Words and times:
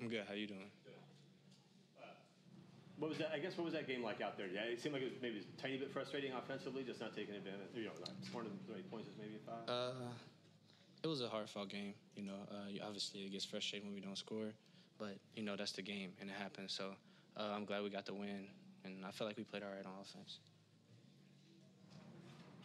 I'm 0.00 0.08
good. 0.08 0.24
How 0.26 0.34
you 0.34 0.46
doing? 0.46 0.70
What 2.98 3.08
was 3.08 3.18
that? 3.18 3.32
I 3.32 3.38
guess 3.38 3.56
what 3.56 3.64
was 3.64 3.72
that 3.72 3.88
game 3.88 4.04
like 4.04 4.20
out 4.20 4.36
there? 4.36 4.46
Yeah, 4.46 4.68
it 4.68 4.80
seemed 4.80 4.92
like 4.92 5.00
it 5.00 5.08
was 5.08 5.22
maybe 5.22 5.40
a 5.40 5.60
tiny 5.60 5.78
bit 5.78 5.90
frustrating 5.90 6.32
offensively, 6.36 6.84
just 6.84 7.00
not 7.00 7.16
taking 7.16 7.34
advantage. 7.34 7.72
You 7.72 7.88
know, 7.88 7.96
not 7.96 8.12
scoring 8.20 8.52
as 8.52 8.68
many 8.68 8.84
points 8.92 9.08
as 9.08 9.16
maybe 9.16 9.40
five. 9.40 9.64
Uh, 9.64 10.12
it 11.02 11.08
was 11.08 11.24
a 11.24 11.28
hard 11.28 11.48
fought 11.48 11.70
game. 11.72 11.94
You 12.14 12.24
know, 12.28 12.36
uh, 12.52 12.68
obviously 12.84 13.24
it 13.24 13.32
gets 13.32 13.44
frustrating 13.48 13.88
when 13.88 13.94
we 13.96 14.04
don't 14.04 14.18
score, 14.20 14.52
but 15.00 15.16
you 15.32 15.42
know 15.42 15.56
that's 15.56 15.72
the 15.72 15.80
game 15.80 16.12
and 16.20 16.28
it 16.28 16.36
happens. 16.36 16.76
So 16.76 16.92
uh, 17.40 17.56
I'm 17.56 17.64
glad 17.64 17.82
we 17.82 17.88
got 17.88 18.04
the 18.04 18.12
win, 18.12 18.44
and 18.84 19.00
I 19.00 19.10
feel 19.16 19.26
like 19.26 19.40
we 19.40 19.44
played 19.48 19.64
all 19.64 19.72
right 19.72 19.84
on 19.84 19.96
offense. 19.96 20.44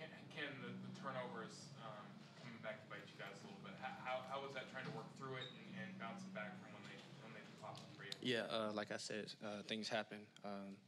Can, 0.00 0.08
can 0.32 0.48
the, 0.64 0.72
the 0.72 0.92
turnovers 0.96 1.76
um, 1.84 2.08
coming 2.40 2.56
back 2.64 2.80
to 2.80 2.86
bite 2.88 3.04
you 3.04 3.20
guys 3.20 3.36
a 3.36 3.52
little 3.52 3.60
bit? 3.60 3.76
How, 3.84 3.92
how, 4.00 4.16
how 4.32 4.38
was 4.40 4.56
that 4.56 4.72
trying 4.72 4.88
to 4.88 4.94
work 4.96 5.12
through 5.20 5.36
it 5.36 5.48
and, 5.60 5.84
and 5.84 5.88
bouncing 6.00 6.32
back 6.32 6.56
from 6.56 6.72
when 6.72 6.88
they 6.88 6.96
when 7.20 7.36
they 7.36 7.44
pop 7.60 7.76
up 7.76 7.84
for 7.92 8.08
you? 8.08 8.10
Yeah, 8.22 8.42
uh, 8.54 8.70
like 8.72 8.92
I 8.92 8.98
said, 8.98 9.26
uh, 9.44 9.62
things 9.66 9.88
happen. 9.88 10.18
Um, 10.44 10.78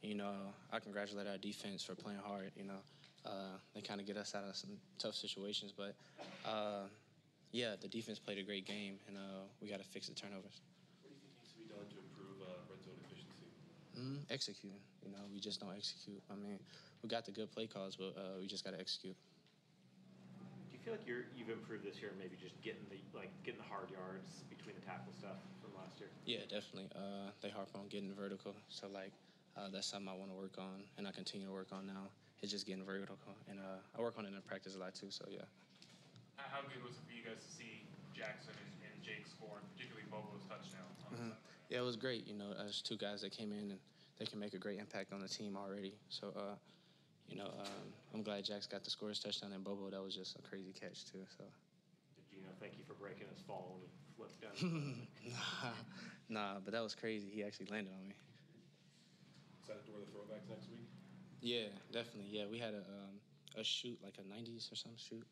you 0.00 0.14
know, 0.14 0.54
I 0.72 0.78
congratulate 0.78 1.26
our 1.26 1.38
defense 1.38 1.82
for 1.82 1.96
playing 1.96 2.20
hard. 2.24 2.52
You 2.56 2.64
know, 2.64 2.80
uh, 3.26 3.58
they 3.74 3.80
kind 3.80 4.00
of 4.00 4.06
get 4.06 4.16
us 4.16 4.34
out 4.34 4.44
of 4.44 4.54
some 4.54 4.70
tough 4.98 5.16
situations, 5.16 5.74
but 5.76 5.96
uh, 6.46 6.86
yeah, 7.50 7.74
the 7.80 7.88
defense 7.88 8.20
played 8.20 8.38
a 8.38 8.44
great 8.44 8.64
game, 8.64 8.98
and 9.08 9.16
uh, 9.16 9.50
we 9.60 9.68
got 9.68 9.82
to 9.82 9.84
fix 9.84 10.06
the 10.06 10.14
turnovers. 10.14 10.62
What 11.02 11.10
do 11.10 11.14
you 11.14 11.18
think 11.18 11.34
needs 11.34 11.50
to 11.50 11.58
be 11.58 11.66
done 11.66 11.82
to 11.90 11.98
improve 11.98 12.38
uh, 12.46 12.62
red 12.70 12.78
zone 12.86 12.94
efficiency? 13.02 13.50
Mm, 13.98 14.22
executing. 14.30 14.78
You 15.02 15.10
know, 15.10 15.26
we 15.32 15.40
just 15.40 15.58
don't 15.58 15.74
execute. 15.74 16.22
I 16.30 16.36
mean, 16.38 16.60
we 17.02 17.08
got 17.08 17.26
the 17.26 17.32
good 17.32 17.50
play 17.50 17.66
calls, 17.66 17.96
but 17.96 18.14
uh, 18.14 18.38
we 18.38 18.46
just 18.46 18.62
got 18.62 18.70
to 18.74 18.78
execute. 18.78 19.16
Do 20.70 20.72
you 20.74 20.78
feel 20.78 20.94
like 20.94 21.06
you're 21.08 21.26
you've 21.34 21.50
improved 21.50 21.82
this 21.82 21.98
year? 21.98 22.12
Maybe 22.20 22.36
just 22.38 22.54
getting 22.62 22.86
the 22.86 23.02
like 23.16 23.32
getting 23.42 23.58
the 23.58 23.66
hard 23.66 23.90
yards 23.90 24.44
between 24.46 24.76
the 24.78 24.84
tackle 24.84 25.14
stuff 25.16 25.40
from 25.63 25.63
last 25.84 26.00
year. 26.00 26.08
Yeah, 26.24 26.42
definitely. 26.48 26.88
Uh, 26.96 27.30
they 27.44 27.50
harp 27.52 27.68
on 27.74 27.86
getting 27.88 28.12
vertical, 28.16 28.54
so 28.68 28.88
like 28.88 29.12
uh, 29.56 29.68
that's 29.68 29.86
something 29.86 30.08
I 30.08 30.16
want 30.16 30.30
to 30.32 30.36
work 30.36 30.56
on, 30.58 30.82
and 30.98 31.06
I 31.06 31.12
continue 31.12 31.46
to 31.46 31.52
work 31.52 31.68
on 31.72 31.86
now. 31.86 32.08
It's 32.42 32.50
just 32.52 32.66
getting 32.66 32.84
vertical, 32.84 33.16
and 33.48 33.58
uh, 33.60 33.80
I 33.96 34.00
work 34.00 34.16
on 34.18 34.24
it 34.26 34.32
in 34.32 34.40
practice 34.48 34.76
a 34.76 34.80
lot 34.80 34.94
too. 34.94 35.10
So 35.10 35.24
yeah. 35.30 35.44
How, 36.36 36.60
how 36.60 36.62
good 36.66 36.82
was 36.82 36.96
it 36.96 37.04
for 37.06 37.14
you 37.14 37.22
guys 37.24 37.40
to 37.40 37.50
see 37.56 37.86
Jaxon 38.12 38.52
and, 38.52 38.72
and 38.84 38.96
Jake 39.04 39.24
score, 39.28 39.60
and 39.60 39.66
particularly 39.72 40.08
Bobo's 40.10 40.44
touchdown? 40.48 40.88
On 41.06 41.12
the 41.12 41.16
Sunday? 41.16 41.36
Yeah, 41.70 41.80
it 41.80 41.86
was 41.86 41.96
great. 41.96 42.26
You 42.26 42.34
know, 42.34 42.52
there's 42.52 42.82
two 42.82 42.96
guys 42.96 43.22
that 43.22 43.32
came 43.32 43.52
in 43.52 43.72
and 43.72 43.80
they 44.18 44.26
can 44.26 44.38
make 44.38 44.52
a 44.54 44.58
great 44.58 44.78
impact 44.78 45.12
on 45.12 45.20
the 45.20 45.28
team 45.28 45.56
already. 45.56 45.94
So, 46.08 46.32
uh, 46.36 46.54
you 47.28 47.36
know, 47.36 47.48
um, 47.48 47.86
I'm 48.12 48.22
glad 48.22 48.44
Jack's 48.44 48.66
got 48.66 48.84
the 48.84 48.90
scores 48.90 49.18
touchdown 49.18 49.52
and 49.52 49.64
Bobo. 49.64 49.88
That 49.90 50.02
was 50.02 50.14
just 50.14 50.36
a 50.38 50.42
crazy 50.42 50.72
catch 50.72 51.08
too. 51.08 51.24
So, 51.38 51.44
Did 51.48 52.28
you 52.30 52.42
know? 52.44 52.52
Thank 52.60 52.76
you 52.76 52.84
for 52.84 52.94
breaking 52.94 53.26
his 53.32 53.40
fall 53.48 53.72
when 53.72 53.80
he 53.80 53.88
flipped 54.16 54.40
down. 54.40 55.06
nah, 55.26 55.70
nah, 56.28 56.60
but 56.64 56.72
that 56.72 56.82
was 56.82 56.94
crazy. 56.94 57.28
He 57.32 57.42
actually 57.42 57.66
landed 57.70 57.92
on 57.92 58.08
me. 58.08 58.14
Is 59.62 59.68
that 59.68 59.86
door 59.86 59.96
the 60.00 60.10
throwbacks 60.12 60.48
next 60.48 60.68
week? 60.70 60.88
Yeah, 61.40 61.68
definitely. 61.92 62.28
Yeah, 62.30 62.44
we 62.50 62.58
had 62.58 62.74
a 62.74 62.84
um, 62.84 63.20
a 63.56 63.64
shoot 63.64 63.98
like 64.02 64.18
a 64.18 64.22
'90s 64.22 64.70
or 64.72 64.76
some 64.76 64.92
shoot 64.96 65.24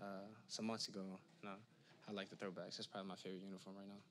uh, 0.00 0.28
some 0.48 0.66
months 0.66 0.88
ago. 0.88 1.18
No, 1.42 1.52
I 2.08 2.12
like 2.12 2.28
the 2.30 2.36
throwbacks. 2.36 2.78
It's 2.78 2.86
probably 2.86 3.08
my 3.08 3.16
favorite 3.16 3.42
uniform 3.42 3.76
right 3.76 3.88
now. 3.88 4.02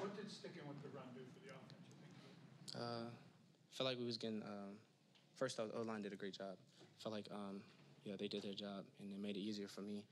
What 0.00 0.16
did 0.16 0.30
sticking 0.30 0.66
with 0.66 0.82
the 0.82 0.88
run 0.96 1.06
do 1.14 1.20
for 1.32 1.40
the 1.40 1.52
offense, 1.54 1.86
you 1.88 1.96
think? 2.74 2.82
Uh, 2.82 3.08
felt 3.72 3.88
like 3.88 3.98
we 3.98 4.04
was 4.04 4.18
getting. 4.18 4.42
Um, 4.42 4.76
first 5.36 5.60
off, 5.60 5.68
O 5.76 5.82
line 5.82 6.02
did 6.02 6.12
a 6.12 6.16
great 6.16 6.36
job. 6.36 6.56
Felt 7.02 7.14
like 7.14 7.28
um, 7.32 7.60
yeah 8.04 8.14
they 8.18 8.28
did 8.28 8.42
their 8.42 8.54
job 8.54 8.84
and 9.00 9.12
it 9.12 9.18
made 9.20 9.36
it 9.36 9.40
easier 9.40 9.68
for 9.68 9.80
me. 9.82 10.04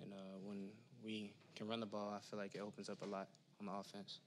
And 0.00 0.12
uh, 0.12 0.38
when 0.44 0.70
we 1.04 1.34
can 1.54 1.68
run 1.68 1.80
the 1.80 1.86
ball, 1.86 2.12
I 2.16 2.20
feel 2.20 2.38
like 2.38 2.54
it 2.54 2.60
opens 2.60 2.88
up 2.88 3.02
a 3.02 3.06
lot 3.06 3.28
on 3.60 3.66
the 3.66 3.72
offense. 3.72 4.20